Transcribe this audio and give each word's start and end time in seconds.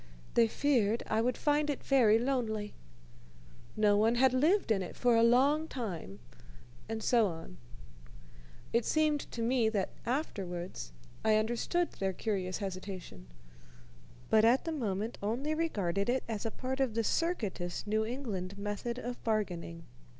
They 0.33 0.47
feared 0.47 1.03
I 1.05 1.21
would 1.21 1.37
find 1.37 1.69
it 1.69 1.83
very 1.83 2.17
lonely. 2.17 2.73
No 3.77 3.95
one 3.97 4.15
had 4.15 4.33
lived 4.33 4.71
in 4.71 4.81
it 4.81 4.95
for 4.95 5.15
a 5.15 5.21
long 5.21 5.67
time, 5.67 6.17
and 6.89 7.03
so 7.03 7.27
on. 7.27 7.57
It 8.73 8.83
seemed 8.83 9.19
to 9.31 9.43
me 9.43 9.69
that 9.69 9.91
afterwards 10.03 10.91
I 11.23 11.35
understood 11.35 11.91
their 11.91 12.13
curious 12.13 12.57
hesitation, 12.57 13.27
but 14.31 14.43
at 14.43 14.65
the 14.65 14.71
moment 14.71 15.19
only 15.21 15.53
regarded 15.53 16.09
it 16.09 16.23
as 16.27 16.47
a 16.47 16.49
part 16.49 16.79
of 16.79 16.95
the 16.95 17.03
circuitous 17.03 17.85
New 17.85 18.03
England 18.03 18.57
method 18.57 18.97
of 18.97 19.23
bargaining. 19.23 19.83